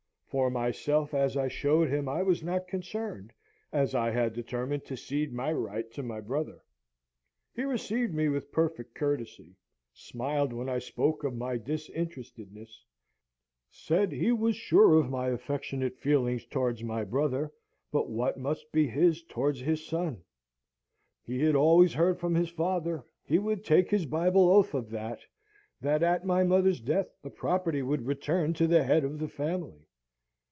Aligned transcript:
For 0.31 0.49
myself, 0.49 1.13
as 1.13 1.35
I 1.35 1.49
showed 1.49 1.89
him, 1.89 2.07
I 2.07 2.23
was 2.23 2.41
not 2.41 2.65
concerned, 2.69 3.33
as 3.73 3.93
I 3.93 4.11
had 4.11 4.31
determined 4.31 4.85
to 4.85 4.95
cede 4.95 5.33
my 5.33 5.51
right 5.51 5.91
to 5.91 6.03
my 6.03 6.21
brother. 6.21 6.61
He 7.53 7.63
received 7.63 8.13
me 8.13 8.29
with 8.29 8.49
perfect 8.49 8.95
courtesy; 8.95 9.57
smiled 9.91 10.53
when 10.53 10.69
I 10.69 10.79
spoke 10.79 11.25
of 11.25 11.35
my 11.35 11.57
disinterestedness; 11.57 12.81
said 13.71 14.13
he 14.13 14.31
was 14.31 14.55
sure 14.55 14.93
of 14.97 15.09
my 15.09 15.27
affectionate 15.27 15.97
feelings 15.97 16.45
towards 16.45 16.81
my 16.81 17.03
brother, 17.03 17.51
but 17.91 18.09
what 18.09 18.39
must 18.39 18.71
be 18.71 18.87
his 18.87 19.21
towards 19.23 19.59
his 19.59 19.85
son? 19.85 20.23
He 21.25 21.41
had 21.41 21.55
always 21.55 21.93
heard 21.95 22.19
from 22.21 22.35
his 22.35 22.47
father: 22.49 23.03
he 23.25 23.37
would 23.37 23.65
take 23.65 23.91
his 23.91 24.05
Bible 24.05 24.47
oath 24.49 24.73
of 24.73 24.91
that: 24.91 25.19
that, 25.81 26.01
at 26.01 26.23
my 26.25 26.45
mother's 26.45 26.79
death, 26.79 27.09
the 27.21 27.29
property 27.29 27.81
would 27.81 28.05
return 28.05 28.53
to 28.53 28.65
the 28.65 28.83
head 28.83 29.03
of 29.03 29.19
the 29.19 29.27
family. 29.27 29.87